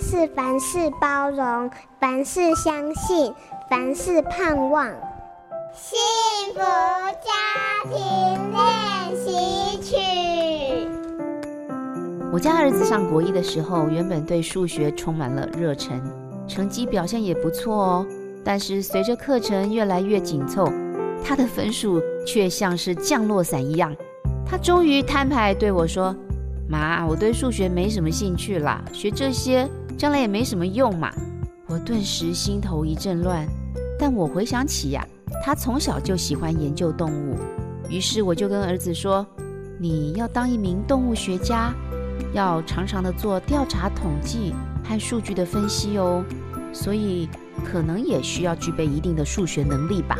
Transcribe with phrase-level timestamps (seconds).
[0.00, 3.32] 是凡事包容，凡事相信，
[3.70, 4.86] 凡事盼望。
[5.74, 5.98] 幸
[6.54, 7.30] 福家
[7.84, 9.96] 庭练习曲。
[12.32, 16.00] 我家儿子上国一的时候，原本对数学充满了热忱，
[16.46, 18.06] 成绩表现也不错哦。
[18.44, 20.70] 但是随着课程越来越紧凑，
[21.24, 23.94] 他的分数却像是降落伞一样。
[24.48, 26.14] 他终于摊牌对我说
[26.68, 31.12] ：“妈，我对数学没什么兴趣啦，学这些将来也没什么用嘛。”
[31.68, 33.46] 我顿时心头一阵乱，
[33.98, 35.06] 但我回想起呀。
[35.44, 37.36] 他从小就喜欢研究动物，
[37.88, 39.26] 于是我就跟儿子说
[39.78, 41.74] ：“你要当一名动物学家，
[42.32, 44.54] 要常常的做调查统计
[44.84, 46.24] 和数据的分析哦。
[46.72, 47.28] 所以
[47.64, 50.16] 可能也需要具备一定的数学能力吧。”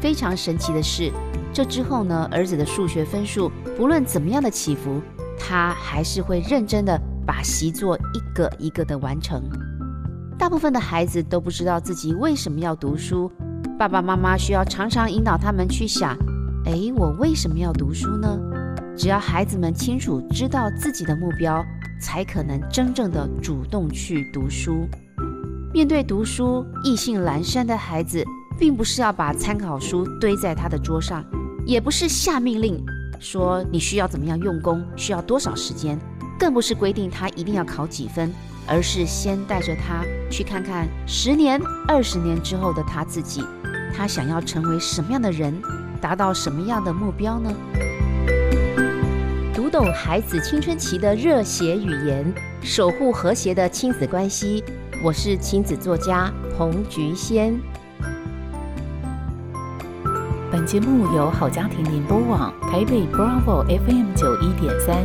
[0.00, 1.10] 非常神奇的是，
[1.52, 5.00] 这之后呢，儿子的数学分数不论怎么样的起伏，
[5.38, 9.42] 他还是会认真的把习作一个一个的完成。
[10.38, 13.30] 大部分的孩子都不知道自己为什么要读书。
[13.78, 16.16] 爸爸妈妈需要常常引导他们去想：
[16.64, 18.38] 哎，我为什么要读书呢？
[18.96, 21.64] 只要孩子们清楚知道自己的目标，
[22.00, 24.88] 才可能真正的主动去读书。
[25.72, 28.24] 面对读书意兴阑珊的孩子，
[28.58, 31.24] 并不是要把参考书堆在他的桌上，
[31.66, 32.80] 也不是下命令
[33.18, 35.98] 说你需要怎么样用功，需要多少时间，
[36.38, 38.32] 更不是规定他一定要考几分，
[38.66, 43.44] 而是先带着他去看看十年、二十年之后的他自己。
[43.96, 45.54] 他想要成为什么样的人，
[46.00, 47.52] 达到什么样的目标呢？
[49.54, 54.62] 读懂孩子青春期的热血语言，守护和谐的亲子关系。
[55.02, 57.56] 我是亲子作家彭菊仙。
[60.50, 65.04] 本节目由好家庭联播网台北 Bravo FM 九一点三、